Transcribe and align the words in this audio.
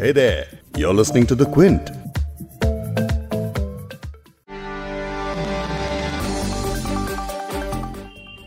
Hey 0.00 0.12
there, 0.12 0.46
you're 0.78 0.94
listening 0.94 1.26
to 1.26 1.34
The 1.34 1.44
Quint. 1.44 1.90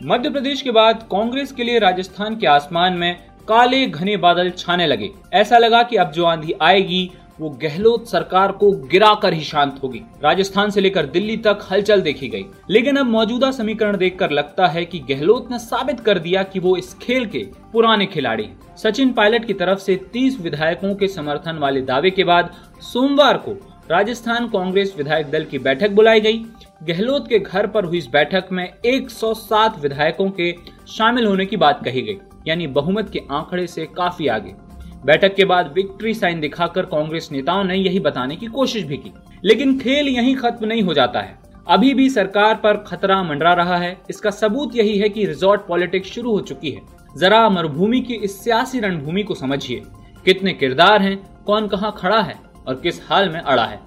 Madhya 0.04 0.30
Pradesh 0.30 0.62
के 0.62 0.70
बाद 0.70 1.06
कांग्रेस 1.10 1.52
के 1.52 1.64
लिए 1.64 1.78
राजस्थान 1.78 2.36
के 2.36 2.46
आसमान 2.46 2.96
में 2.98 3.14
काले 3.48 3.86
घने 3.86 4.16
बादल 4.16 4.50
छाने 4.58 4.86
लगे 4.86 5.10
ऐसा 5.34 5.58
लगा 5.58 5.82
कि 5.82 5.96
अब 5.96 6.10
जो 6.12 6.24
आंधी 6.24 6.54
आएगी 6.62 7.10
वो 7.40 7.50
गहलोत 7.50 8.08
सरकार 8.08 8.52
को 8.52 8.70
गिराकर 8.70 9.32
ही 9.32 9.44
शांत 9.44 9.80
होगी। 9.82 10.02
राजस्थान 10.24 10.70
से 10.70 10.80
लेकर 10.80 11.06
दिल्ली 11.06 11.36
तक 11.36 11.58
हलचल 11.70 12.00
देखी 12.00 12.28
गई। 12.28 12.44
लेकिन 12.70 12.96
अब 12.96 13.06
मौजूदा 13.06 13.50
समीकरण 13.50 13.96
देखकर 13.96 14.30
लगता 14.30 14.66
है 14.66 14.84
कि 14.84 14.98
गहलोत 14.98 15.50
ने 15.50 15.58
साबित 15.58 16.00
कर 16.00 16.18
दिया 16.18 16.42
कि 16.42 16.58
वो 16.58 16.76
इस 16.76 16.94
खेल 16.94 17.26
के 17.26 17.46
पुराने 17.72 18.06
खिलाड़ी 18.06 18.48
सचिन 18.76 19.12
पायलट 19.12 19.44
की 19.44 19.52
तरफ़ 19.52 19.78
से 19.78 19.96
30 20.12 20.40
विधायकों 20.40 20.94
के 20.94 21.08
समर्थन 21.08 21.58
वाले 21.58 21.80
दावे 21.80 22.10
के 22.10 22.24
बाद 22.24 22.54
सोमवार 22.80 23.36
को 23.36 23.52
राजस्थान 23.90 24.48
कांग्रेस 24.48 24.94
विधायक 24.98 25.30
दल 25.30 25.44
की 25.44 25.58
बैठक 25.58 25.90
बुलाई 25.90 26.20
गई। 26.20 26.44
गहलोत 26.82 27.28
के 27.28 27.38
घर 27.38 27.66
पर 27.66 27.84
हुई 27.84 27.98
इस 27.98 28.06
बैठक 28.06 28.44
में 28.52 28.74
107 28.84 29.80
विधायकों 29.80 30.30
के 30.30 30.54
शामिल 30.88 31.26
होने 31.26 31.46
की 31.46 31.56
बात 31.56 31.84
कही 31.84 32.02
गई। 32.02 32.18
यानी 32.46 32.66
बहुमत 32.66 33.10
के 33.10 33.20
आंकड़े 33.30 33.66
से 33.66 33.86
काफ़ी 33.86 34.26
आगे। 34.26 34.63
बैठक 35.04 35.34
के 35.34 35.44
बाद 35.44 35.72
विक्ट्री 35.72 36.14
साइन 36.14 36.40
दिखाकर 36.40 36.82
कांग्रेस 36.82 37.28
नेताओं 37.32 37.64
ने 37.64 37.76
यही 37.76 38.00
बताने 38.00 38.36
की 38.36 38.46
कोशिश 38.46 38.84
भी 38.84 38.96
की। 38.96 39.12
लेकिन 39.44 39.78
खेल 39.78 40.08
यही 40.08 40.34
खत्म 40.34 40.66
नहीं 40.66 40.82
हो 40.82 40.94
जाता 40.94 41.20
है। 41.20 41.38
अभी 41.68 41.94
भी 41.94 42.10
सरकार 42.10 42.54
पर 42.54 42.76
खतरा 42.76 43.22
मंडरा 43.22 43.52
रहा 43.52 43.76
है। 43.76 44.00
इसका 44.10 44.30
सबूत 44.30 44.76
यही 44.76 44.98
है 44.98 45.08
कि 45.08 45.26
रिजॉर्ट 45.26 45.60
पॉलिटिक्स 45.68 46.12
शुरू 46.12 46.30
हो 46.30 46.40
चुकी 46.40 46.70
है। 46.70 46.82
जरा 47.16 47.48
मरुभूमि 47.48 48.00
की 48.00 48.14
इस 48.14 48.44
सियासी 48.44 48.80
रणभूमि 48.80 49.22
को 49.22 49.34
समझिए। 49.34 49.82
कितने 50.24 50.52
किरदार 50.52 51.02
हैं, 51.02 51.44
कौन 51.44 51.68
कहाँ 51.68 51.94
खड़ा 51.98 52.20
है 52.20 52.38
और 52.68 52.74
किस 52.74 53.08
हाल 53.08 53.28
में 53.28 53.40
अड़ा 53.40 53.64
है। 53.64 53.80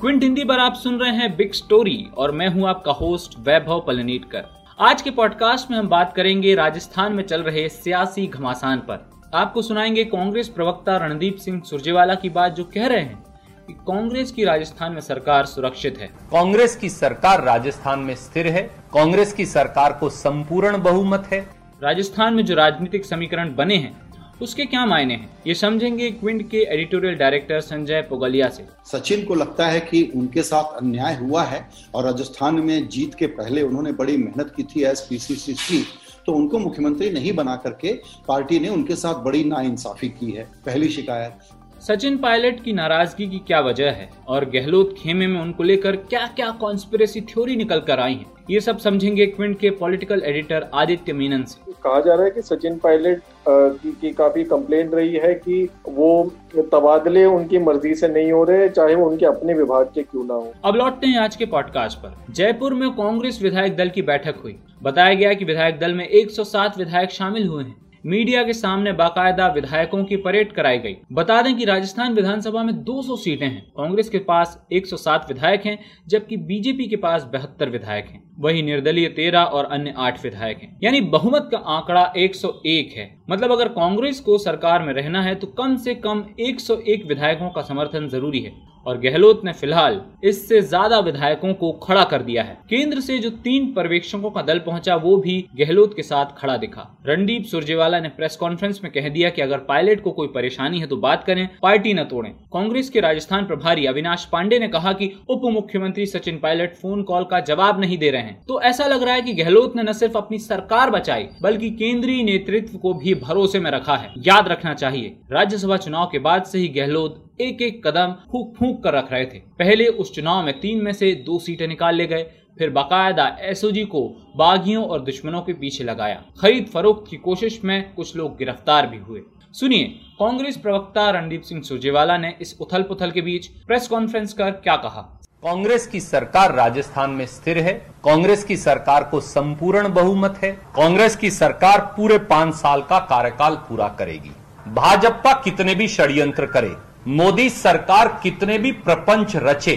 क्विंट 0.00 0.22
हिंदी 0.22 0.44
पर 0.44 0.58
आप 0.58 0.74
सुन 0.74 1.00
रहे 1.00 1.10
हैं 1.10 1.36
बिग 1.36 1.52
स्टोरी 1.52 2.06
और 2.16 2.32
मैं 2.32 2.48
हूँ 2.48 2.68
आपका 2.68 2.92
होस्ट 2.92 3.38
वैभव 3.38 3.84
पलनीटकर। 3.86 4.53
आज 4.80 5.02
के 5.02 5.10
पॉडकास्ट 5.10 5.70
में 5.70 5.78
हम 5.78 5.88
बात 5.88 6.12
करेंगे 6.12 6.54
राजस्थान 6.54 7.12
में 7.12 7.24
चल 7.24 7.42
रहे 7.42 7.68
सियासी 7.68 8.26
घमासान 8.26 8.78
पर। 8.78 9.10
आपको 9.34 9.62
सुनाएँगे 9.62 10.04
कांग्रेस 10.04 10.48
प्रवक्ता 10.48 10.96
रणदीप 10.96 11.36
सिंह 11.36 11.62
सुरजेवाला 11.62 12.14
की 12.14 12.28
बात 12.28 12.52
जो 12.52 12.64
कह 12.64 12.86
रहे 12.86 13.00
हैं 13.00 13.24
कि 13.66 13.72
कांग्रेस 13.72 14.32
की 14.32 14.44
राजस्थान 14.44 14.92
में 14.92 15.00
सरकार 15.00 15.46
सुरक्षित 15.46 15.98
है। 15.98 16.06
कांग्रेस 16.06 16.76
की 16.76 16.88
सरकार 16.88 17.44
राजस्थान 17.44 17.98
में 17.98 18.14
स्थिर 18.14 18.46
है 18.46 18.62
कांग्रेस 18.94 19.32
की 19.32 19.46
सरकार 19.46 19.92
को 19.92 20.10
संपूर्ण 20.10 20.82
बहुमत 20.82 21.28
है। 21.32 21.48
राजस्थान 21.82 22.34
में 22.34 22.44
जो 22.44 22.54
राजनीतिक 22.54 23.04
समीकरण 23.04 23.54
बने 23.54 23.76
हैं 23.76 24.00
उसके 24.42 24.64
क्या 24.64 24.84
मायने 24.86 25.14
हैं? 25.14 25.28
ये 25.46 25.54
समझेंगे 25.54 26.10
क्विंट 26.10 26.48
के 26.50 26.62
एडिटोरियल 26.64 27.14
डायरेक्टर 27.14 27.60
संजय 27.60 28.00
पोगलिया 28.02 28.48
से। 28.48 28.64
सचिन 28.86 29.24
को 29.24 29.34
लगता 29.34 29.66
है 29.66 29.80
कि 29.80 30.02
उनके 30.16 30.42
साथ 30.42 30.76
अन्याय 30.76 31.16
हुआ 31.16 31.42
है 31.42 31.64
और 31.94 32.04
राजस्थान 32.04 32.54
में 32.54 32.88
जीत 32.88 33.14
के 33.14 33.26
पहले 33.26 33.62
उन्होंने 33.62 33.92
बड़ी 33.92 34.16
मेहनत 34.16 34.52
की 34.56 34.62
थी 34.62 34.82
एस 34.82 35.06
पी 35.10 35.18
सी 35.18 35.34
सी 35.34 35.54
की 35.54 35.84
तो 36.26 36.32
उनको 36.32 36.58
मुख्यमंत्री 36.58 37.10
नहीं 37.10 37.32
बना 37.32 37.56
करके 37.56 37.92
पार्टी 38.28 38.58
ने 38.58 38.68
उनके 38.68 38.96
साथ 38.96 39.14
बड़ी 39.14 39.44
नाइंसाफी 39.44 40.08
की 40.08 40.30
है। 40.30 40.44
पहली 40.66 40.88
शिकायत। 40.88 41.82
सचिन 41.82 42.16
पायलट 42.18 42.62
की 42.64 42.72
नाराज़गी 42.72 43.26
की 43.26 43.38
क्या 43.38 43.60
वजह 43.60 43.90
है? 43.90 44.08
और 44.28 44.44
गहलोत 44.44 44.94
खेमे 44.98 45.26
में 45.26 45.40
उनको 45.40 45.62
लेकर 45.62 45.96
क्या 45.96 46.26
क्या 46.26 46.50
कॉन्स्पिरेसी 46.50 47.20
थ्योरी 47.20 47.56
निकल 47.56 47.80
कर 47.80 48.00
आई 48.00 48.14
है? 48.14 48.33
ये 48.50 48.60
सब 48.60 48.78
समझेंगे 48.78 49.26
क्विंट 49.26 49.58
के 49.58 49.70
पॉलिटिकल 49.70 50.22
एडिटर 50.24 50.66
आदित्य 50.74 51.12
मीनन 51.12 51.44
से। 51.44 51.72
कहा 51.72 52.00
जा 52.00 52.14
रहा 52.14 52.24
है 52.24 52.30
कि 52.30 52.42
सचिन 52.42 52.76
पायलट 52.78 53.22
की, 53.48 53.92
की 53.92 54.10
काफ़ी 54.10 54.44
कंप्लेन 54.44 54.88
रही 54.88 55.16
है 55.16 55.34
कि 55.34 55.68
वो 55.88 56.32
तबादले 56.72 57.24
उनकी 57.24 57.58
मर्ज़ी 57.58 57.94
से 57.94 58.08
नहीं 58.08 58.32
हो 58.32 58.42
रहे 58.44 58.68
चाहे 58.68 58.94
वो 58.94 59.08
उनके 59.10 59.26
अपने 59.26 59.54
विभाग 59.54 59.86
के 59.86 60.02
क्यों 60.02 60.24
ना 60.24 60.34
हो। 60.34 60.52
अब 60.64 60.76
लौटते 60.76 61.06
हैं 61.06 61.18
आज 61.18 61.36
के 61.36 61.46
पॉडकास्ट 61.46 61.98
पर। 61.98 62.16
जयपुर 62.30 62.74
में 62.74 62.90
कांग्रेस 62.90 63.42
विधायक 63.42 63.76
दल 63.76 63.88
की 63.88 64.02
बैठक 64.02 64.34
हुई। 64.42 64.56
बताया 64.82 65.14
गया 65.14 65.32
कि 65.34 65.44
विधायक 65.44 65.78
दल 65.78 65.94
में 65.94 66.08
107 66.08 66.78
विधायक 66.78 67.10
शामिल 67.10 67.46
हुए 67.46 67.64
हैं। 67.64 67.83
मीडिया 68.06 68.42
के 68.42 68.52
सामने 68.52 68.92
बाकायदा 68.92 69.46
विधायकों 69.48 70.04
की 70.04 70.16
परेड 70.16 70.52
कराई 70.52 70.78
गई। 70.78 70.96
बता 71.12 71.42
दें 71.42 71.56
कि 71.56 71.64
राजस्थान 71.64 72.14
विधानसभा 72.14 72.62
में 72.62 72.82
200 72.84 73.16
सीटें 73.16 73.46
हैं। 73.46 73.62
कांग्रेस 73.76 74.08
के 74.08 74.18
पास 74.18 74.66
107 74.72 75.24
विधायक 75.28 75.66
हैं, 75.66 75.78
जबकि 76.08 76.36
बीजेपी 76.36 76.86
के 76.86 76.96
पास 76.96 77.24
बहत्तर 77.24 77.70
विधायक 77.70 78.04
हैं। 78.04 78.22
वही 78.38 78.62
निर्दलीय 78.62 79.08
तेरह 79.08 79.42
और 79.42 79.64
अन्य 79.64 79.94
आठ 79.96 80.22
विधायक 80.24 80.58
हैं। 80.58 80.78
यानी 80.82 81.00
बहुमत 81.00 81.48
का 81.52 81.58
आंकड़ा 81.58 82.12
101 82.16 82.92
है। 82.96 83.08
मतलब 83.30 83.52
अगर 83.52 83.68
कांग्रेस 83.68 84.20
को 84.20 84.38
सरकार 84.38 84.82
में 84.82 84.92
रहना 84.92 85.22
है 85.22 85.34
तो 85.34 85.46
कम 85.46 85.76
से 85.76 85.94
कम 85.94 86.24
101 86.40 87.06
विधायकों 87.08 87.50
का 87.50 87.62
समर्थन 87.62 88.08
ज़रूरी 88.08 88.40
है। 88.40 88.73
और 88.86 88.98
गहलोत 89.00 89.44
ने 89.44 89.52
फ़िलहाल 89.52 90.00
इससे 90.24 90.60
ज़्यादा 90.62 90.98
विधायकों 91.00 91.52
को 91.54 91.70
खड़ा 91.82 92.02
कर 92.04 92.22
दिया 92.22 92.42
है। 92.42 92.56
केंद्र 92.70 93.00
से 93.00 93.18
जो 93.18 93.30
तीन 93.44 93.72
पर्यवेक्षकों 93.72 94.30
का 94.30 94.42
दल 94.42 94.58
पहुँचा, 94.58 94.96
वो 94.96 95.16
भी 95.16 95.44
गहलोत 95.56 95.96
के 95.96 96.02
साथ 96.02 96.38
खड़ा 96.38 96.56
दिखा। 96.56 96.88
रणदीप 97.06 97.44
सुरजेवाला 97.44 98.00
ने 98.00 98.08
प्रेस 98.10 98.36
कॉन्फ्रेंस 98.36 98.80
में 98.84 98.90
कह 98.92 99.08
दिया 99.08 99.30
कि 99.30 99.42
अगर 99.42 99.58
पायलट 99.64 100.00
को 100.00 100.10
कोई 100.10 100.28
परेशानी 100.28 100.80
है 100.80 100.86
तो 100.86 100.96
बात 100.98 101.24
करें, 101.24 101.48
पार्टी 101.62 101.94
न 101.94 102.04
तोड़े। 102.04 102.30
कांग्रेस 102.52 102.90
के 102.90 103.00
राजस्थान 103.00 103.46
प्रभारी 103.46 103.86
अविनाश 103.86 104.24
पांडे 104.32 104.58
ने 104.58 104.68
कहा 104.68 104.92
कि 104.92 105.10
उप 105.30 105.42
मुख्यमंत्री 105.52 106.06
सचिन 106.06 106.38
पायलट 106.38 106.74
फ़ोन 106.74 107.02
कॉल 107.02 107.24
का 107.24 107.40
जवाब 107.42 107.80
नहीं 107.80 107.98
दे 107.98 108.10
रहे 108.10 108.22
हैं। 108.22 108.40
तो 108.48 108.60
ऐसा 108.62 108.86
लग 108.86 109.02
रहा 109.02 109.14
है 109.14 109.22
कि 109.22 109.32
गहलोत 109.34 109.76
ने 109.76 109.82
न 109.82 109.92
सिर्फ़ 109.94 110.16
अपनी 110.18 110.38
सरकार 110.40 110.90
बचाई, 110.90 111.28
बल्कि 111.42 111.70
केंद्रीय 111.72 112.22
नेतृत्व 112.22 112.78
को 112.78 112.94
भी 112.94 113.14
भरोसे 113.16 113.60
में 113.60 113.70
रखा 113.70 113.96
है। 113.96 114.12
याद 114.18 114.48
रखना 114.48 114.74
चाहिए, 114.74 115.16
राज्यसभा 115.32 115.76
चुनाव 115.78 116.08
के 116.12 116.18
बाद 116.20 116.44
से 116.44 116.58
ही 116.58 116.68
गहलोत 116.70 117.20
एक 117.40 117.62
एक 117.62 117.86
कदम 117.86 118.14
फूक 118.32 118.54
फूक 118.56 118.82
कर 118.84 118.94
रख 118.94 119.12
रहे 119.12 119.24
थे। 119.24 119.38
पहले 119.58 119.86
उस 119.86 120.14
चुनाव 120.14 120.42
में 120.42 120.60
तीन 120.60 120.82
में 120.82 120.92
से 120.92 121.12
दो 121.26 121.38
सीटें 121.38 121.66
निकाल 121.68 121.94
ले 121.94 122.06
गए, 122.06 122.22
फिर 122.58 122.70
बाकायदा 122.70 123.26
एसओजी 123.40 123.84
को 123.84 124.02
बागियों 124.36 124.84
और 124.84 125.00
दुश्मनों 125.00 125.40
के 125.42 125.52
पीछे 125.52 125.84
लगाया। 125.84 126.22
खरीद 126.40 126.66
फरोख्त 126.66 127.10
की 127.10 127.16
कोशिश 127.16 127.60
में 127.64 127.94
कुछ 127.94 128.14
लोग 128.16 128.36
गिरफ़्तार 128.36 128.86
भी 128.86 128.98
हुए। 128.98 129.20
सुनिए, 129.54 129.84
कांग्रेस 130.18 130.56
प्रवक्ता 130.56 131.10
रणदीप 131.10 131.42
सिंह 131.42 131.62
सुरजेवाला 131.62 132.16
ने 132.18 132.34
इस 132.40 132.56
उथल 132.60 132.82
पुथल 132.82 133.10
के 133.10 133.20
बीच 133.20 133.46
प्रेस 133.66 133.88
कॉन्फ्रेंस 133.88 134.32
कर 134.32 134.50
क्या 134.50 134.76
कहा? 134.76 135.02
कांग्रेस 135.42 135.86
की 135.86 136.00
सरकार 136.00 136.54
राजस्थान 136.54 137.10
में 137.10 137.26
स्थिर 137.26 137.58
है, 137.58 137.72
कांग्रेस 138.04 138.44
की 138.44 138.56
सरकार 138.56 139.04
को 139.04 139.20
संपूर्ण 139.20 139.92
बहुमत 139.92 140.38
है, 140.42 140.52
कांग्रेस 140.76 141.16
की 141.16 141.30
सरकार 141.30 141.80
पूरे 141.96 142.18
पाँच 142.24 142.54
साल 142.54 142.82
का 142.82 142.98
कार्यकाल 143.06 143.56
पूरा 143.68 143.88
करेगी। 143.88 144.30
भाजपा 144.66 145.32
कितने 145.42 145.74
भी 145.74 145.88
षड्यंत्र 145.88 146.46
करे 146.46 146.74
मोदी 147.06 147.48
सरकार 147.50 148.08
कितने 148.22 148.56
भी 148.58 148.70
प्रपंच 148.74 149.34
रचे, 149.36 149.74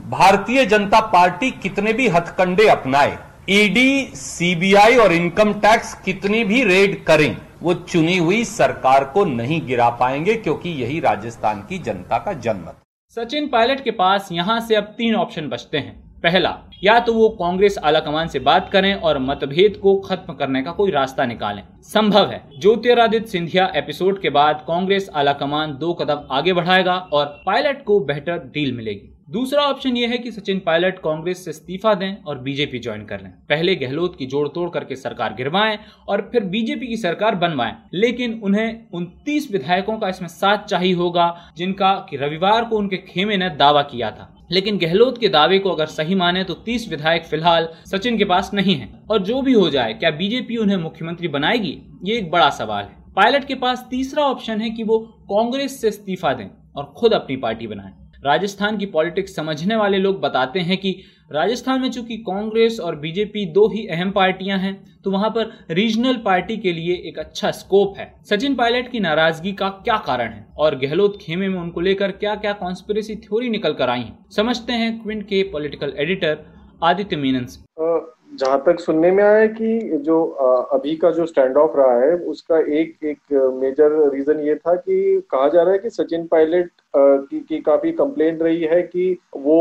भारतीय 0.00 0.64
जनता 0.66 1.00
पार्टी 1.08 1.50
कितने 1.52 1.92
भी 1.92 2.08
हथकंडे 2.08 2.66
अपनाए 2.68 3.16
ईडी 3.50 4.10
सीबीआई 4.14 4.96
और 4.96 5.12
इनकम 5.12 5.52
टैक्स 5.60 5.94
कितनी 6.04 6.42
भी 6.44 6.62
रेड 6.64 7.02
करें, 7.04 7.36
वो 7.62 7.74
चुनी 7.74 8.16
हुई 8.18 8.44
सरकार 8.44 9.04
को 9.04 9.24
नहीं 9.24 9.60
गिरा 9.66 9.88
पाएँगे 9.90 10.34
क्योंकि 10.34 10.70
यही 10.82 11.00
राजस्थान 11.00 11.60
की 11.68 11.78
जनता 11.78 12.18
का 12.18 12.32
जनमत 12.32 12.82
सचिन 13.16 13.46
पायलट 13.48 13.84
के 13.84 13.90
पास 13.92 14.28
यहाँ 14.32 14.60
से 14.60 14.74
अब 14.74 14.84
तीन 14.98 15.14
ऑप्शन 15.14 15.48
बचते 15.48 15.78
हैं। 15.78 16.05
पहला, 16.22 16.56
या 16.84 16.98
तो 17.00 17.12
वो 17.14 17.28
कांग्रेस 17.28 17.78
आलाकमान 17.78 18.28
से 18.28 18.38
बात 18.38 18.68
करें 18.72 18.94
और 18.94 19.18
मतभेद 19.18 19.76
को 19.76 19.94
खत्म 19.98 20.32
करने 20.32 20.62
का 20.62 20.72
कोई 20.72 20.90
रास्ता 20.90 21.26
निकालें। 21.26 21.62
संभव 21.82 22.30
है, 22.30 22.42
ज्योतिरादित्य 22.60 23.26
सिंधिया 23.26 23.72
एपिसोड 23.76 24.20
के 24.20 24.30
बाद 24.30 24.64
कांग्रेस 24.68 25.10
आलाकमान 25.14 25.76
दो 25.78 25.92
कदम 25.94 26.26
आगे 26.30 26.52
बढ़ाएगा 26.52 26.96
और 27.12 27.26
पायलट 27.46 27.84
को 27.84 28.00
बेहतर 28.00 28.50
डील 28.54 28.72
मिलेगी। 28.72 29.12
दूसरा 29.30 29.62
ऑप्शन 29.62 29.96
यह 29.96 30.08
है 30.08 30.18
कि 30.18 30.30
सचिन 30.32 30.58
पायलट 30.58 30.98
कांग्रेस 30.98 31.44
से 31.44 31.50
इस्तीफा 31.50 31.94
दें 31.94 32.22
और 32.22 32.38
बीजेपी 32.38 32.78
ज्वाइन 32.78 33.04
कर 33.04 33.20
लें। 33.20 33.30
पहले 33.48 33.74
गहलोत 33.76 34.16
की 34.18 34.26
जोड़ 34.26 34.46
तोड़ 34.48 34.68
करके 34.70 34.96
सरकार 34.96 35.34
गिरवाएँ 35.34 35.78
और 36.08 36.28
फिर 36.32 36.44
बीजेपी 36.44 36.86
की 36.86 36.96
सरकार 36.96 37.34
बनवाएँ, 37.34 37.74
लेकिन 37.94 38.40
उन्हें 38.44 38.88
उनतीस 38.94 39.50
विधायकों 39.52 39.98
का 39.98 40.08
इसमें 40.08 40.28
साथ 40.28 40.64
चाहिए 40.64 40.94
होगा, 40.94 41.36
जिनका 41.56 41.94
कि 42.10 42.16
रविवार 42.16 42.64
को 42.64 42.76
उनके 42.76 42.96
खेमे 42.96 43.36
ने 43.36 43.50
दावा 43.50 43.82
किया 43.82 44.10
था। 44.10 44.32
लेकिन 44.50 44.78
गहलोत 44.78 45.18
के 45.18 45.28
दावे 45.28 45.58
को 45.58 45.70
अगर 45.70 45.86
सही 45.86 46.14
माने 46.14 46.44
तो 46.44 46.54
30 46.66 46.88
विधायक 46.88 47.24
फ़िलहाल 47.24 47.68
सचिन 47.86 48.18
के 48.18 48.24
पास 48.24 48.50
नहीं 48.54 48.74
है। 48.74 48.88
और 49.10 49.22
जो 49.22 49.42
भी 49.42 49.52
हो 49.52 49.68
जाए, 49.70 49.94
क्या 49.94 50.10
बीजेपी 50.10 50.56
उन्हें 50.56 50.76
मुख्यमंत्री 50.76 51.28
बनाएगी? 51.28 51.78
ये 52.04 52.16
एक 52.18 52.30
बड़ा 52.30 52.50
सवाल 52.50 52.84
है। 52.84 53.04
पायलट 53.16 53.44
के 53.44 53.54
पास 53.54 53.86
तीसरा 53.90 54.24
ऑप्शन 54.24 54.60
है 54.60 54.70
कि 54.70 54.82
वो 54.82 54.98
कांग्रेस 55.30 55.80
से 55.80 55.88
इस्तीफा 55.88 56.32
दें 56.32 56.48
और 56.76 56.94
खुद 56.96 57.12
अपनी 57.12 57.36
पार्टी 57.36 57.66
बनाएँ। 57.66 57.92
राजस्थान 58.24 58.76
की 58.78 58.86
पॉलिटिक्स 58.86 59.34
समझने 59.36 59.76
वाले 59.76 59.98
लोग 59.98 60.20
बताते 60.20 60.60
हैं 60.60 60.76
कि 60.76 60.96
राजस्थान 61.30 61.80
में 61.80 61.90
चूँकि 61.90 62.16
कांग्रेस 62.16 62.78
और 62.80 62.96
बीजेपी 62.96 63.44
दो 63.46 63.66
ही 63.68 63.86
अहम 63.86 64.10
पार्टियाँ 64.10 64.58
हैं 64.58 64.74
तो 65.04 65.10
वहाँ 65.10 65.30
पर 65.30 65.66
रीजनल 65.70 66.16
पार्टी 66.16 66.56
के 66.56 66.72
लिए 66.72 66.94
एक 67.06 67.18
अच्छा 67.18 67.50
स्कोप 67.50 67.94
है। 67.98 68.12
सचिन 68.30 68.54
पायलट 68.54 68.90
की 68.90 69.00
नाराज़गी 69.00 69.52
का 69.52 69.68
क्या 69.68 69.96
कारण 69.96 70.32
है? 70.32 70.46
और 70.56 70.78
गहलोत 70.78 71.18
खेमे 71.22 71.48
में 71.48 71.58
उनको 71.60 71.80
लेकर 71.80 72.10
क्या 72.10 72.34
क्या 72.34 72.52
कॉन्स्पिरेसी 72.52 73.16
थ्योरी 73.16 73.50
निकल 73.50 73.72
कर 73.72 73.88
आई 73.88 74.00
है? 74.00 74.16
समझते 74.36 74.72
हैं 74.72 75.02
क्विंट 75.02 75.22
के 75.22 75.42
पॉलिटिकल 75.42 75.92
एडिटर 75.96 76.38
आदित्य 76.84 77.16
मीनन 77.16 77.46
जहाँ 78.38 78.62
तक 78.66 78.80
सुनने 78.80 79.10
में 79.10 79.22
आया 79.24 79.46
कि 79.46 79.98
जो 80.04 80.24
अभी 80.72 80.94
का 80.96 81.10
जो 81.10 81.26
स्टैंड 81.26 81.56
ऑफ़ 81.56 81.76
रहा 81.76 82.00
है 82.00 82.16
उसका 82.26 82.58
एक 82.78 83.04
एक 83.04 83.32
मेजर 83.62 83.92
रीजन 84.14 84.40
ये 84.40 84.54
था 84.54 84.74
कि 84.74 85.20
कहा 85.30 85.48
जा 85.48 85.62
रहा 85.62 85.72
है 85.72 85.78
कि 85.78 85.90
सचिन 85.90 86.26
पायलट 86.26 86.70
की, 86.96 87.40
की 87.40 87.60
काफ़ी 87.60 87.92
कंप्लेंट 87.92 88.42
रही 88.42 88.62
है 88.62 88.82
कि 88.82 89.18
वो 89.36 89.58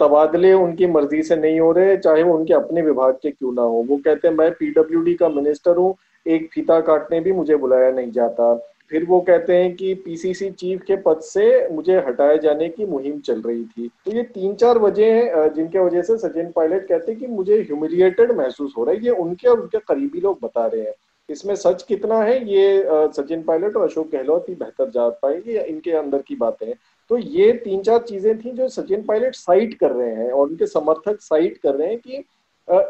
तबादले 0.00 0.52
उनकी 0.52 0.86
मर्ज़ी 0.86 1.22
से 1.22 1.36
नहीं 1.36 1.60
हो 1.60 1.72
रहे 1.72 1.96
चाहे 1.96 2.22
वो 2.22 2.36
उनके 2.38 2.54
अपने 2.54 2.82
विभाग 2.82 3.14
के 3.22 3.30
क्यों 3.30 3.52
ना 3.52 3.62
हो। 3.62 3.84
वो 3.88 3.96
कहते 3.96 4.28
हैं 4.28 4.34
मैं 4.34 4.50
पीडब्ल्यूडी 4.50 5.14
का 5.14 5.28
मिनिस्टर 5.28 5.76
हूँ 5.76 5.94
एक 6.26 6.48
फीता 6.52 6.80
काटने 6.80 7.20
भी 7.20 7.32
मुझे 7.32 7.56
बुलाया 7.56 7.90
नहीं 7.90 8.10
जाता। 8.12 8.54
फिर 8.90 9.04
वो 9.04 9.20
कहते 9.20 9.54
हैं 9.54 9.74
कि 9.76 9.92
पीसीसी 10.04 10.50
चीफ 10.50 10.82
के 10.86 10.96
पद 11.02 11.20
से 11.22 11.68
मुझे 11.68 11.96
हटाए 11.98 12.38
जाने 12.38 12.68
की 12.68 12.86
मुहिम 12.86 13.18
चल 13.20 13.40
रही 13.42 13.64
थी। 13.64 13.88
तो 14.04 14.12
ये 14.12 14.22
तीन 14.24 14.54
चार 14.54 14.78
वजह 14.78 15.14
हैं 15.14 15.52
जिनके 15.54 15.78
वजह 15.78 16.02
से 16.02 16.16
सचिन 16.18 16.50
पायलट 16.56 16.86
कहते 16.88 17.12
हैं 17.12 17.20
कि 17.20 17.26
मुझे 17.26 17.60
ह्यूमिलिएटेड 17.60 18.32
महसूस 18.32 18.74
हो 18.78 18.84
रहा 18.84 18.94
है। 18.94 19.04
ये 19.04 19.10
उनके 19.10 19.48
और 19.48 19.60
उनके 19.60 19.78
करीबी 19.78 20.20
लोग 20.20 20.38
बता 20.42 20.66
रहे 20.66 20.82
हैं। 20.82 20.94
इसमें 21.28 21.54
सच 21.56 21.82
कितना 21.82 22.22
है, 22.22 22.36
ये 22.44 22.84
सचिन 23.12 23.42
पायलट 23.42 23.76
और 23.76 23.84
अशोक 23.84 24.10
गहलोत 24.10 24.48
ही 24.48 24.54
बेहतर 24.54 24.90
जान 24.90 25.10
पाएँगे 25.22 25.58
इनके 25.60 25.90
अंदर 25.92 26.22
की 26.22 26.36
बातें 26.36 26.72
तो 27.10 27.16
ये 27.18 27.52
तीन 27.64 27.82
चार 27.82 27.98
चीज़ें 28.00 28.38
थी 28.38 28.50
जो 28.50 28.68
सचिन 28.68 29.02
पायलट 29.02 29.34
साइट 29.34 29.74
कर 29.78 29.90
रहे 29.90 30.14
हैं 30.14 30.30
और 30.30 30.48
उनके 30.48 30.66
समर्थक 30.66 31.20
साइट 31.20 31.56
कर 31.58 31.74
रहे 31.74 31.88
हैं 31.88 31.98
कि 31.98 32.24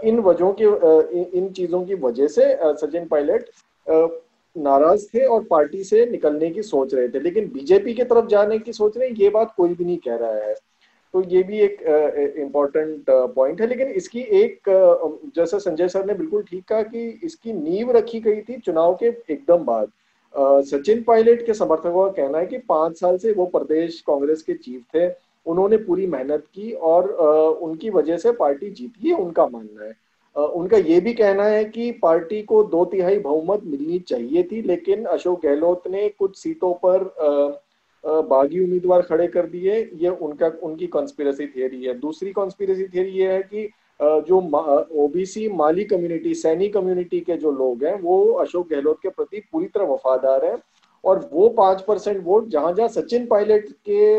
इन 0.09 0.19
वजहों 0.21 0.53
के 0.61 1.39
इन 1.39 1.49
चीज़ों 1.51 1.85
की 1.85 1.95
वजह 1.97 2.27
से 2.29 2.55
सचिन 2.77 3.07
पायलट 3.07 3.51
नाराज़ 4.57 5.05
थे 5.15 5.25
और 5.27 5.45
पार्टी 5.51 5.83
से 5.85 6.05
निकलने 6.11 6.51
की 6.51 6.63
सोच 6.63 6.95
रहे 6.95 7.09
थे। 7.09 7.21
लेकिन 7.21 7.49
बीजेपी 7.55 7.95
की 7.95 8.05
तरफ़ 8.05 8.27
जाने 8.27 8.59
की 8.59 8.73
सोच 8.73 8.97
रहे 8.97 9.09
हैं 9.09 9.17
ये 9.17 9.29
बात 9.31 9.55
कोई 9.57 9.75
भी 9.75 9.85
नहीं 9.85 9.99
कह 9.99 10.17
रहा 10.17 10.35
है। 10.39 10.55
तो 11.15 11.23
ये 11.29 11.43
भी 11.43 11.61
एक 11.61 11.83
इम्पोर्टेंट 12.39 13.05
पॉइंट 13.11 13.61
है। 13.61 13.67
लेकिन 13.67 13.89
इसकी 13.89 14.21
एक 14.41 14.69
जैसा 15.37 15.59
संजय 15.59 15.89
सर 15.89 16.07
ने 16.07 16.15
बिल्कुल 16.15 16.43
ठीक 16.43 16.65
कहा 16.65 16.83
कि 16.83 17.09
इसकी 17.25 17.53
नींव 17.53 17.91
रखी 17.97 18.21
गई 18.21 18.41
थी 18.41 18.59
चुनाव 18.59 18.95
के 19.03 19.07
एकदम 19.33 19.65
बाद। 19.65 19.93
सचिन 20.65 21.03
पायलट 21.03 21.45
के 21.47 21.55
समर्थकों 21.55 22.05
का 22.05 22.11
कहना 22.13 22.39
है 22.39 22.47
कि 22.47 22.59
पाँच 22.69 22.99
साल 23.01 23.17
से 23.19 23.33
वो 23.33 23.47
प्रदेश 23.47 24.01
कांग्रेस 24.07 24.43
के 24.43 24.55
चीफ 24.55 24.83
थे। 24.95 25.09
उन्होंने 25.47 25.77
पूरी 25.77 26.07
मेहनत 26.07 26.45
की 26.55 26.71
और 26.73 27.11
उनकी 27.63 27.91
वजह 27.91 28.17
से 28.17 28.33
पार्टी 28.33 28.71
जीती 28.71 29.09
है 29.09 29.15
उनका 29.15 29.47
मानना 29.47 29.85
है। 29.85 29.93
उनका 30.37 30.77
ये 30.79 31.01
भी 31.01 31.13
कहना 31.15 31.45
है 31.45 31.65
कि 31.65 31.91
पार्टी 31.93 32.41
को 32.43 32.63
दो 32.65 32.85
तिहाई 32.85 33.19
बहुमत 33.19 33.63
मिलनी 33.65 33.99
चाहिए 34.01 34.43
थी, 34.43 34.61
लेकिन 34.63 35.05
अशोक 35.07 35.43
गहलोत 35.43 35.89
ने 35.91 36.09
कुछ 36.09 36.37
सीटों 36.39 36.73
पर 36.85 37.05
बागी 38.05 38.61
उम्मीदवार 38.61 39.03
खड़े 39.03 39.27
कर 39.29 39.47
दिए। 39.47 39.79
ये 39.95 40.09
उनका, 40.09 40.53
उनकी 40.63 40.87
कॉन्स्पिरसी 40.87 41.47
थियरी 41.47 41.83
है। 41.85 41.99
दूसरी 42.01 42.33
कॉन्स्पिरसी 42.33 42.85
थियरी 42.85 43.11
ये 43.11 43.33
है 43.33 43.43
कि 43.45 43.69
जो 44.01 44.41
OBC 45.05 45.49
Mali 45.49 45.85
community 45.87 46.35
Saini 46.35 46.69
community 46.69 47.21
के 47.21 47.37
जो 47.37 47.51
लोग 47.53 47.85
हैं, 47.85 48.01
वो 48.01 48.33
अशोक 48.35 48.69
गहलोत 48.71 48.99
के 49.03 49.09
प्रति 49.09 49.43
पूरी 49.53 49.67
तरह 49.67 49.85
वफादार 49.87 50.45
हैं 50.45 50.57
और 51.05 51.29
वो 51.33 51.49
पाँच 51.57 51.81
परसेंट 51.83 52.23
वोट 52.25 52.49
जहाँ 52.49 52.73
जहाँ 52.75 52.89
सचिन 52.91 53.27
पायलट 53.27 53.69
के 53.89 54.19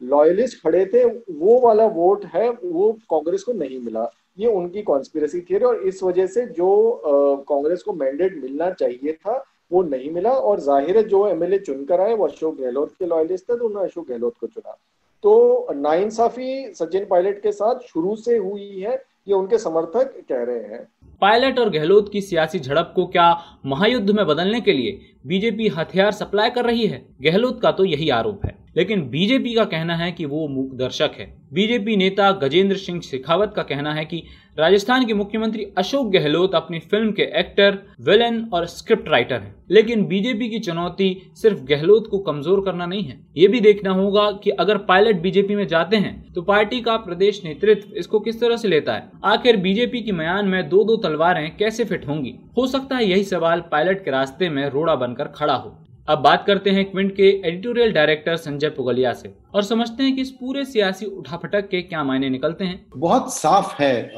लॉयलिस्ट 0.00 0.62
खड़े 0.62 0.84
थे, 0.86 1.04
वो 1.04 1.58
वाला 1.60 1.86
वोट 1.88 2.24
है, 2.24 2.48
वो 2.50 2.92
कांग्रेस 3.10 3.42
को 3.42 3.52
नहीं 3.54 3.78
मिला। 3.80 4.10
ये 4.38 4.46
उनकी 4.48 4.82
कॉन्स्पिरसी 4.82 5.40
थी 5.40 5.58
और 5.58 5.82
इस 5.84 6.02
वजह 6.02 6.26
से 6.26 6.44
जो 6.48 7.44
कांग्रेस 7.48 7.82
को 7.82 7.92
मैंडेट 7.94 8.42
मिलना 8.42 8.70
चाहिए 8.72 9.12
था, 9.14 9.44
वो 9.72 9.82
नहीं 9.82 10.10
मिला 10.10 10.30
और 10.30 10.60
ज़ाहिर 10.60 10.96
है 10.96 11.02
जो 11.04 11.26
एमएलए 11.28 11.58
चुनकर 11.58 12.00
आए 12.00 12.14
वो 12.14 12.26
अशोक 12.26 12.56
गहलोत 12.56 12.92
के 12.92 13.06
लॉयलिस्ट 13.06 13.48
थे 13.50 13.56
तो 13.58 13.66
उन्होंने 13.66 13.88
अशोक 13.88 14.08
गहलोत 14.08 14.34
को 14.40 14.46
चुना। 14.46 14.76
तो 15.24 15.68
नाइंसाफी 15.72 16.72
सचिन 16.74 17.04
पायलट 17.04 17.42
के 17.42 17.52
साथ 17.52 17.80
शुरू 17.84 18.14
से 18.16 18.36
हुई 18.36 18.80
है, 18.80 18.94
ये 19.28 19.34
उनके 19.34 19.58
समर्थक 19.58 20.14
कह 20.28 20.42
रहे 20.42 20.62
हैं। 20.66 20.86
पायलट 21.22 21.58
और 21.58 21.70
गहलोत 21.70 22.08
की 22.12 22.20
सियासी 22.20 22.58
झड़प 22.58 22.92
को 22.96 23.06
क्या 23.06 23.30
महायुद्ध 23.66 24.10
में 24.10 24.26
बदलने 24.26 24.60
के 24.60 24.72
लिए 24.72 24.98
बीजेपी 25.26 25.68
हथियार 25.68 26.12
सप्लाई 26.12 26.50
कर 26.50 26.64
रही 26.64 26.86
है? 26.86 27.04
गहलोत 27.22 27.60
का 27.62 27.72
तो 27.72 27.84
यही 27.84 28.08
आरोप 28.10 28.44
है। 28.44 28.56
लेकिन 28.76 29.08
बीजेपी 29.10 29.54
का 29.54 29.64
कहना 29.66 29.96
है 29.96 30.10
कि 30.12 30.24
वो 30.24 30.46
मूक 30.48 30.74
दर्शक 30.76 31.16
है। 31.18 31.32
बीजेपी 31.52 31.96
नेता 31.96 32.30
गजेंद्र 32.42 32.76
सिंह 32.76 33.00
शेखावत 33.00 33.52
का 33.56 33.62
कहना 33.62 33.92
है 33.94 34.04
कि 34.04 34.22
राजस्थान 34.58 35.06
के 35.06 35.14
मुख्यमंत्री 35.14 35.66
अशोक 35.78 36.10
गहलोत 36.12 36.54
अपनी 36.54 36.78
फ़िल्म 36.80 37.12
के 37.12 37.22
एक्टर, 37.40 37.78
विलन 38.00 38.40
और 38.54 38.66
स्क्रिप्ट 38.66 39.08
राइटर 39.08 39.40
हैं। 39.40 39.54
लेकिन 39.70 40.04
बीजेपी 40.06 40.48
की 40.48 40.58
चुनौती 40.58 41.10
सिर्फ़ 41.36 41.60
गहलोत 41.64 42.08
को 42.10 42.18
कमज़ोर 42.20 42.64
करना 42.64 42.86
नहीं 42.86 43.02
है। 43.02 43.18
ये 43.36 43.48
भी 43.48 43.60
देखना 43.60 43.90
होगा 43.90 44.30
कि 44.44 44.50
अगर 44.50 44.78
पायलट 44.84 45.20
बीजेपी 45.22 45.54
में 45.56 45.66
जाते 45.66 45.96
हैं 45.96 46.32
तो 46.32 46.42
पार्टी 46.42 46.80
का 46.80 46.96
प्रदेश 46.98 47.40
नेतृत्व 47.44 47.96
इसको 47.96 48.20
किस 48.20 48.40
तरह 48.40 48.56
से 48.56 48.68
लेता 48.68 48.94
है? 48.94 49.10
आखिर 49.24 49.56
बीजेपी 49.58 50.00
की 50.00 50.12
मयान 50.12 50.48
में 50.48 50.68
दो 50.68 50.84
दो 50.84 50.96
तलवारें 50.98 51.56
कैसे 51.56 51.84
फिट 51.84 52.06
होंगी? 52.08 52.34
हो 52.58 52.66
सकता 52.66 52.96
है 52.96 53.04
यही 53.04 53.24
सवाल 53.24 53.60
पायलट 53.72 54.04
के 54.04 54.10
रास्ते 54.10 54.48
में 54.48 54.68
रोड़ा 54.70 54.94
बनकर 54.96 55.32
खड़ा 55.34 55.54
हो। 55.54 55.78
अब 56.08 56.18
बात 56.18 56.44
करते 56.46 56.70
हैं 56.70 56.84
क्विंट 56.84 57.14
के 57.16 57.28
एडिटोरियल 57.48 57.92
डायरेक्टर 57.92 58.36
संजय 58.36 58.68
पुगलिया 58.68 59.12
से 59.12 59.32
और 59.54 59.62
समझते 59.62 60.02
हैं 60.02 60.14
कि 60.16 60.22
इस 60.22 60.30
पूरे 60.30 60.64
सियासी 60.64 61.06
उठापटक 61.06 61.68
के 61.68 61.82
क्या 61.82 62.02
मायने 62.04 62.30
निकलते 62.30 62.64
हैं। 62.64 62.86
बहुत 62.96 63.32
साफ़ 63.34 63.82
है 63.82 64.12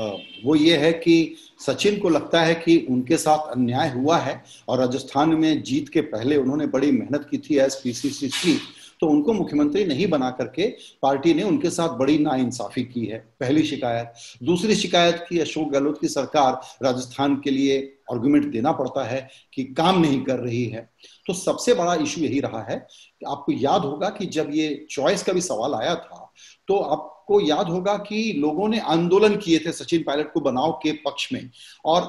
वो 0.45 0.55
ये 0.55 0.77
है 0.77 0.93
कि 0.93 1.35
सचिन 1.61 1.99
को 1.99 2.09
लगता 2.09 2.43
है 2.43 2.55
कि 2.55 2.77
उनके 2.91 3.17
साथ 3.17 3.51
अन्याय 3.53 3.91
हुआ 3.91 4.19
है 4.19 4.43
और 4.69 4.79
राजस्थान 4.79 5.35
में 5.35 5.63
जीत 5.63 5.89
के 5.89 6.01
पहले 6.01 6.37
उन्होंने 6.37 6.67
बड़ी 6.67 6.91
मेहनत 6.93 7.27
की 7.31 7.39
थी 7.41 7.59
एस 7.59 7.81
पीसीसी 7.85 8.29
की 8.29 8.59
तो 9.01 9.07
उनको 9.07 9.33
मुख्यमंत्री 9.33 9.85
नहीं 9.85 10.07
बना 10.07 10.31
करके 10.31 10.67
पार्टी 11.03 11.33
ने 11.35 11.43
उनके 11.43 11.71
साथ 11.71 11.97
बड़ी 11.99 12.19
नाइंसाफी 12.19 12.83
की 12.85 13.05
है, 13.07 13.19
पहली 13.41 13.63
शिकायत। 13.63 14.13
दूसरी 14.43 14.75
शिकायत 14.75 15.25
की 15.29 15.39
अशोक 15.39 15.71
गहलोत 15.73 16.01
की 16.01 16.09
सरकार 16.09 16.61
राजस्थान 16.83 17.35
के 17.37 17.51
लिए 17.51 17.79
आर्गुमेंट 18.13 18.51
देना 18.53 18.73
पड़ता 18.73 19.05
है 19.05 19.29
कि 19.55 19.65
काम 19.75 20.01
नहीं 20.01 20.21
कर 20.25 20.39
रही 20.39 20.65
है। 20.67 20.89
तो 21.27 21.33
सबसे 21.35 21.75
बड़ा 21.75 21.95
इशू 21.95 22.21
यही 22.21 22.41
रहा 22.41 22.62
है 22.62 22.77
कि 22.79 23.27
आपको 23.27 23.53
याद 23.53 23.83
होगा 23.83 24.09
कि 24.11 24.27
जब 24.29 24.51
ये 24.55 24.87
चॉइस 24.91 25.23
का 25.23 25.33
भी 25.33 25.41
सवाल 25.43 25.75
आया 25.75 25.95
था 25.97 26.21
तो 26.69 26.77
आपको 26.77 27.41
याद 27.41 27.69
होगा 27.69 27.97
कि 27.99 28.33
लोगों 28.39 28.69
ने 28.69 28.79
आंदोलन 28.91 29.35
किए 29.37 29.59
थे 29.59 29.73
सचिन 29.73 30.03
पायलट 30.03 30.33
को 30.33 30.41
बनाव 30.41 30.73
के 30.83 30.93
पक्ष 31.05 31.29
में। 31.33 31.51
और 31.85 32.09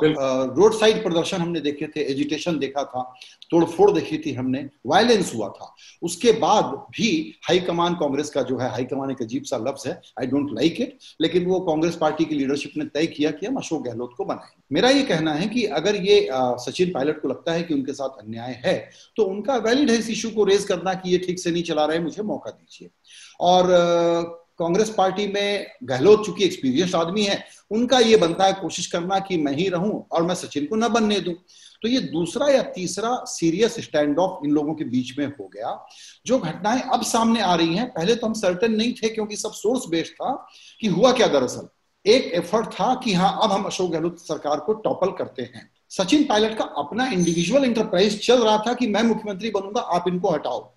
रोड 0.56 0.74
साइड 0.74 1.02
प्रदर्शन 1.04 1.38
हमने 1.38 1.60
देखे 1.60 1.88
थे 1.88 2.02
एजिटेशन 2.12 2.58
देखा 2.60 2.84
था 2.84 3.02
तोड़फोड़ 3.52 3.90
देखी 3.92 4.18
थी 4.18 4.34
हमने 4.34 4.66
वायलेंस 4.88 5.34
हुआ 5.36 5.50
था। 5.50 5.74
उसके 6.04 6.32
बाद 6.40 6.66
भी 6.92 7.10
हाईकमान 7.48 7.96
कांग्रेस 7.96 8.30
का 8.30 8.42
जो 8.42 8.58
है 8.58 8.70
हाईकमान 8.72 9.12
एक 9.12 9.22
अजीब 9.22 9.44
सा 9.44 9.58
लफ्ज 9.68 9.88
है 9.88 10.00
आई 10.20 10.28
डोंट 10.28 10.52
लाइक 10.54 10.82
इट 10.82 10.98
लेकिन 11.22 11.46
वो 11.46 11.60
कांग्रेस 11.62 11.96
पार्टी 11.96 12.26
की 12.26 12.36
लीडरशिप 12.36 12.74
ने 12.78 12.86
तय 12.86 13.06
किया 13.08 13.32
कि 13.32 13.46
हम 13.46 13.58
अशोक 13.58 13.84
गहलोत 13.84 14.14
को 14.18 14.26
बनाए 14.26 14.54
मेरा 14.72 14.90
ये 14.90 15.04
कहना 15.04 15.34
है 15.34 15.48
कि 15.48 15.64
अगर 15.80 15.96
ये 16.02 16.28
सचिन 16.34 16.92
पायलट 16.92 17.22
को 17.22 17.28
लगता 17.36 17.54
है 17.54 17.64
कि 17.64 17.74
उनके 17.74 17.94
साथ 17.94 18.24
अन्याय 18.24 18.62
है 18.66 18.78
तो 19.18 19.24
उनका 19.26 19.58
वैलिड 19.60 19.92
है 19.92 19.98
इस 19.98 20.10
इशू 20.10 20.30
को 20.30 20.44
रेज 20.44 20.64
करना 20.64 20.94
कि 20.96 21.12
ये 21.12 21.18
ठीक 21.18 21.40
से 21.40 21.52
नहीं 21.52 21.64
चला 21.64 21.86
रहे, 21.86 22.00
मुझे 22.00 22.24
मौका 22.24 22.52
दीजिए। 22.52 22.90
और 23.42 24.44
कांग्रेस 24.60 24.90
पार्टी 24.90 25.26
में 25.28 25.66
गहलोत 25.84 26.26
चूँकि 26.26 26.44
एक्सपीरियंस 26.46 26.94
आदमी 26.96 27.24
है, 27.24 27.44
उनका 27.72 28.00
ये 28.00 28.18
बनता 28.18 28.46
है 28.46 28.54
कोशिश 28.54 28.86
करना 28.88 29.20
कि 29.20 29.38
मैं 29.38 29.54
ही 29.54 29.68
रहूँ 29.70 30.08
और 30.12 30.24
मैं 30.24 30.36
सचिन 30.36 30.66
को 30.66 30.76
न 30.76 30.88
बनने 30.90 31.20
दूँ। 31.20 31.34
तो 31.82 31.88
ये 31.88 32.00
दूसरा 32.02 32.48
या 32.48 32.62
तीसरा 32.72 33.14
सीरियस 33.28 33.76
स्टैंड 33.80 34.20
ऑफ़ 34.20 34.46
इन 34.46 34.52
लोगों 34.52 34.74
के 34.76 34.84
बीच 34.86 35.18
में 35.20 35.26
हो 35.28 35.48
गया, 35.48 35.88
जो 36.26 36.40
घटनाएँ 36.40 36.82
अब 36.94 37.04
सामने 37.04 37.42
आ 37.42 37.54
रही 37.56 37.76
हैं। 37.76 37.88
पहले 37.90 38.16
तो 38.16 38.28
हम 38.28 38.34
सर्टन 38.36 38.72
नहीं 38.72 38.94
थे 38.94 39.10
क्योंकि 39.10 39.36
सब 39.36 39.52
सोर्स 39.54 39.90
बेस्ड 39.90 40.14
था 40.14 40.34
कि 40.82 40.88
हुआ 40.88 41.12
क्या 41.12 41.28
दरअसल। 41.28 41.68
एक 42.06 42.34
एफर्ट 42.34 42.74
था 42.74 42.94
कि 42.96 43.14
हाँ 43.14 43.40
अब 43.44 43.52
हम 43.52 43.64
अशोक 43.64 43.92
गहलोत 43.92 44.20
सरकार 44.20 44.60
को 44.60 44.74
टॉपल 44.82 45.12
करते 45.18 45.44
हैं। 45.46 45.70
सचिन 45.92 46.24
पायलट 46.24 46.58
का 46.58 46.64
अपना 46.78 47.06
इंडिविजुअल 47.08 47.66
इंटरप्राइज 47.66 48.26
चल 48.26 48.44
रहा 48.44 48.58
था 48.68 48.74
कि 48.74 48.88
मैं 48.88 49.04
मुख्यमंत्री 49.04 49.50
बनूँगा, 49.50 49.82
आप 49.82 50.08
इनको 50.08 50.30
हटाओ। 50.30 50.72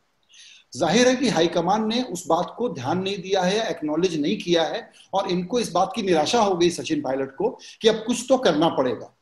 ज़ाहिर 0.72 1.08
है 1.08 1.14
कि 1.16 1.28
हाईकमान 1.28 1.86
ने 1.88 2.02
उस 2.04 2.26
बात 2.26 2.54
को 2.58 2.68
ध्यान 2.68 2.98
नहीं 2.98 3.18
दिया 3.18 3.42
है 3.42 3.68
एक्नॉलेज 3.70 4.20
नहीं 4.20 4.36
किया 4.38 4.64
है, 4.64 4.90
और 5.14 5.30
इनको 5.30 5.60
इस 5.60 5.70
बात 5.72 5.92
की 5.94 6.02
निराशा 6.02 6.40
हो 6.40 6.54
गई 6.56 6.70
सचिन 6.70 7.00
पायलट 7.02 7.34
को 7.36 7.48
कि 7.82 7.88
अब 7.88 8.02
कुछ 8.06 8.24
तो 8.28 8.38
करना 8.38 8.68
पड़ेगा। 8.68 9.14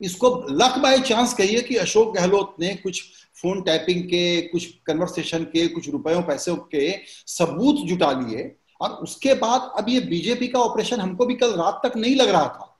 इसको 0.00 0.28
लक 0.50 0.78
बाय 0.78 0.98
चांस 1.00 1.34
कहिए 1.34 1.60
कि 1.60 1.76
अशोक 1.76 2.14
गहलोत 2.16 2.56
ने 2.60 2.74
कुछ 2.74 3.02
फ़ोन 3.36 3.60
टैपिंग 3.62 4.02
के, 4.02 4.40
कुछ 4.42 4.66
कन्वर्सेशन 4.86 5.44
के, 5.44 5.66
कुछ 5.68 5.88
रुपयों, 5.88 6.22
पैसों 6.22 6.56
के 6.56 6.90
सबूत 7.28 7.86
जुटा 7.88 8.10
लिए, 8.12 8.54
और 8.80 8.90
उसके 9.02 9.34
बाद 9.36 9.72
अब 9.78 9.88
ये 9.88 10.00
बीजेपी 10.02 10.48
का 10.48 10.60
ऑपरेशन 10.60 11.00
हमको 11.00 11.26
भी 11.26 11.34
कल 11.34 11.52
रात 11.52 11.80
तक 11.84 11.96
नहीं 11.96 12.16
लग 12.16 12.28
रहा 12.28 12.46
था। 12.46 12.70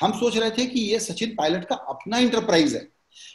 हम 0.00 0.12
सोच 0.12 0.36
रहे 0.36 0.50
थे 0.50 0.66
कि 0.66 0.80
ये 0.80 0.98
सचिन 1.00 1.34
पायलट 1.34 1.64
का 1.64 1.74
अपना 1.74 2.18
इंटरप्राइज 2.18 2.74
है। 2.74 2.86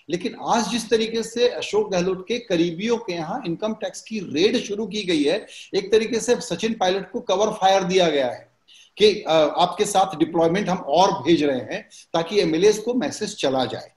लेकिन 0.10 0.36
आज 0.44 0.70
जिस 0.70 0.90
तरीके 0.90 1.24
से 1.24 1.48
अशोक 1.50 1.92
गहलोत 1.92 2.26
के 2.28 2.38
करीबियों 2.40 2.98
के 2.98 3.14
यहाँ 3.14 3.42
इनकम 3.48 3.74
टैक्स 3.74 4.02
की 4.02 4.20
रेड 4.34 4.58
शुरू 4.58 4.86
की 4.88 5.04
गई 5.04 5.24
है, 5.24 5.46
एक 5.76 5.92
तरीके 5.92 6.20
से 6.20 6.36
सचिन 6.42 6.74
पायलट 6.74 7.12
को 7.12 7.20
कवर 7.22 7.52
फायर 7.54 7.84
दिया 7.84 8.10
गया 8.10 8.28
है 8.28 8.52
कि 8.98 9.22
आपके 9.24 9.86
साथ 9.86 10.16
डिप्लॉयमेंट 10.18 10.70
हम 10.70 10.78
और 10.78 11.12
भेज 11.24 11.44
रहे 11.44 11.60
हैं 11.74 11.82
ताकि 12.14 12.40
एमएलए 12.42 12.72
को 12.74 12.94
मैसेज 12.94 13.36
चला 13.36 13.66
जाए। 13.66 13.92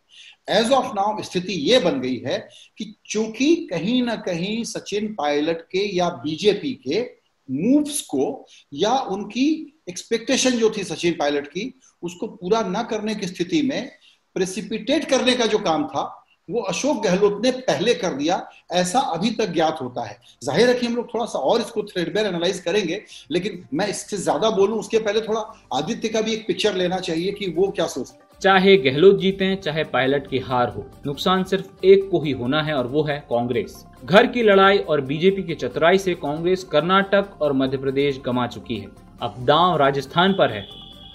एज 0.50 0.70
ऑफ़ 0.70 0.92
नाउ 0.94 1.22
स्थिति 1.22 1.52
ये 1.52 1.78
बन 1.78 2.00
गई 2.00 2.18
है 2.26 2.38
कि 2.78 2.94
चूँकि 3.06 3.54
कहीं 3.70 4.02
ना 4.02 4.14
कहीं 4.16 4.62
सचिन 4.64 5.12
पायलट 5.14 5.60
के 5.62 5.86
या 5.96 6.08
बीजेपी 6.24 6.72
के 6.88 7.00
मूव्स 7.48 8.00
को 8.00 8.46
या 8.74 8.92
उनकी 9.08 9.48
एक्सपेक्टेशन 9.86 10.50
जो 10.50 10.70
थी 10.76 10.84
सचिन 10.84 11.16
पायलट 11.18 11.46
की, 11.46 11.72
उसको 12.02 12.26
पूरा 12.28 12.60
न 12.68 12.86
करने 12.90 13.14
की 13.14 13.26
स्थिति 13.26 13.62
में 13.62 13.90
प्रेसिपिटेट 14.36 15.04
करने 15.10 15.34
का 15.34 15.46
जो 15.46 15.58
काम 15.60 15.86
था, 15.86 16.12
वो 16.48 16.60
अशोक 16.62 17.02
गहलोत 17.04 17.40
ने 17.44 17.50
पहले 17.50 17.94
कर 17.94 18.14
दिया, 18.14 18.36
ऐसा 18.72 19.00
अभी 19.00 19.30
तक 19.30 19.52
ज्ञात 19.52 19.78
होता 19.80 20.04
है। 20.04 20.18
ज़ाहिर 20.44 20.68
है 20.68 20.74
कि 20.74 20.86
हम 20.86 20.96
लोग 20.96 21.08
थोड़ा 21.14 21.24
सा 21.26 21.38
और 21.38 21.60
इसको 21.60 21.82
थ्रेडबेर 21.84 22.26
एनालाइज 22.26 22.60
करेंगे, 22.60 23.00
लेकिन 23.30 23.64
मैं 23.74 23.88
इससे 23.88 24.16
ज़्यादा 24.16 24.50
बोलूँ, 24.50 24.78
उसके 24.78 24.98
पहले 24.98 25.20
थोड़ा 25.20 25.40
आदित्य 25.74 26.08
का 26.08 26.20
भी 26.20 26.32
एक 26.32 26.46
पिक्चर 26.46 26.74
लेना 26.74 26.98
चाहिए 26.98 27.32
कि 27.32 27.48
वो 27.56 27.68
क्या 27.70 27.86
सोचते 27.86 28.24
चाहे 28.42 28.76
गहलोत 28.76 29.18
जीते, 29.18 29.54
चाहे 29.56 29.84
पायलट 29.84 30.26
की 30.26 30.38
हार 30.38 30.68
हो, 30.68 30.84
नुकसान 31.06 31.44
सिर्फ़ 31.44 31.86
एक 31.86 32.08
को 32.10 32.20
ही 32.20 32.32
होना 32.32 32.62
है 32.62 32.74
और 32.74 32.86
वो 32.86 33.02
है 33.02 33.18
कांग्रेस। 33.30 33.84
घर 34.04 34.26
की 34.26 34.42
लड़ाई 34.42 34.78
और 34.78 35.00
बीजेपी 35.00 35.42
की 35.42 35.54
चतुराई 35.54 35.98
से 35.98 36.14
कांग्रेस 36.16 36.64
कर्नाटक 36.64 37.42
और 37.42 37.52
मध्य 37.52 37.76
प्रदेश 37.76 38.20
गंवा 38.26 38.46
चुकी 38.46 38.76
है। 38.76 38.88
अब 39.20 39.34
दांव 39.40 39.76
राजस्थान 39.76 40.32
पर 40.32 40.50
है। 40.50 40.66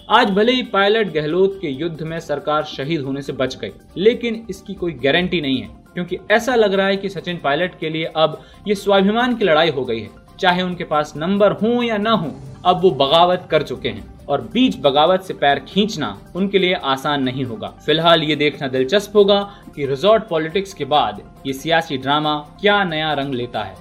आज 0.09 0.29
भले 0.29 0.51
ही 0.51 0.61
पायलट 0.63 1.11
गहलोत 1.13 1.57
के 1.61 1.69
युद्ध 1.69 2.01
में 2.01 2.19
सरकार 2.19 2.63
शहीद 2.65 3.01
होने 3.01 3.21
से 3.21 3.33
बच 3.33 3.55
गई, 3.55 3.71
लेकिन 3.97 4.45
इसकी 4.49 4.73
कोई 4.73 4.93
गारंटी 5.03 5.41
नहीं 5.41 5.61
है, 5.61 5.69
क्योंकि 5.93 6.17
ऐसा 6.31 6.55
लग 6.55 6.73
रहा 6.73 6.87
है 6.87 6.95
कि 6.97 7.09
सचिन 7.09 7.37
पायलट 7.37 7.77
के 7.79 7.89
लिए 7.89 8.05
अब 8.05 8.41
ये 8.67 8.75
स्वाभिमान 8.75 9.35
की 9.35 9.45
लड़ाई 9.45 9.69
हो 9.69 9.83
गई 9.85 9.99
है। 9.99 10.09
चाहे 10.39 10.61
उनके 10.61 10.83
पास 10.83 11.13
नंबर 11.17 11.51
हो 11.53 11.81
या 11.83 11.97
ना 11.97 12.11
हो, 12.11 12.31
अब 12.65 12.81
वो 12.81 12.91
बगावत 12.91 13.47
कर 13.51 13.63
चुके 13.63 13.89
हैं, 13.89 14.03
और 14.27 14.41
बीच 14.53 14.77
बगावत 14.81 15.21
से 15.21 15.33
पैर 15.35 15.59
खींचना 15.67 16.17
उनके 16.35 16.59
लिए 16.59 16.73
आसान 16.73 17.23
नहीं 17.23 17.45
होगा। 17.45 17.67
फ़िलहाल 17.85 18.23
ये 18.23 18.35
देखना 18.35 18.67
दिलचस्प 18.67 19.15
होगा 19.15 19.39
कि 19.75 19.85
रिजॉर्ट 19.85 20.23
पॉलिटिक्स 20.23 20.73
के 20.73 20.85
बाद 20.87 21.21
ये 21.47 21.53
सियासी 21.53 21.97
ड्रामा 21.97 22.35
क्या 22.61 22.83
नया 22.83 23.13
रंग 23.13 23.33
लेता 23.33 23.63
है। 23.63 23.75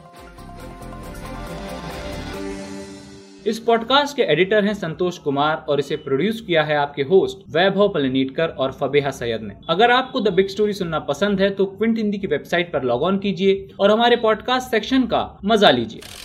इस 3.46 3.58
पॉडकास्ट 3.58 4.16
के 4.16 4.22
एडिटर 4.22 4.64
हैं 4.64 4.72
संतोष 4.74 5.18
कुमार 5.18 5.64
और 5.68 5.80
इसे 5.80 5.96
प्रोड्यूस 5.96 6.40
किया 6.40 6.62
है 6.62 6.76
आपके 6.76 7.02
होस्ट 7.02 7.38
वैभव 7.50 7.88
पलनीटकर 7.88 8.48
और 8.48 8.72
फबेहा 8.72 9.10
सैयद 9.10 9.42
ने। 9.42 9.54
अगर 9.68 9.90
आपको 9.90 10.20
द 10.20 10.32
बिग 10.32 10.48
स्टोरी 10.48 10.72
सुनना 10.72 10.98
पसंद 11.08 11.40
है 11.40 11.50
तो 11.50 11.66
क्विंट 11.66 11.98
हिंदी 11.98 12.18
की 12.18 12.26
वेबसाइट 12.26 12.72
पर 12.72 12.82
लॉग 12.82 13.02
ऑन 13.02 13.18
कीजिए 13.18 13.68
और 13.80 13.90
हमारे 13.90 14.16
पॉडकास्ट 14.16 14.70
सेक्शन 14.70 15.06
का 15.06 15.38
मज़ा 15.44 15.70
लीजिए। 15.70 16.19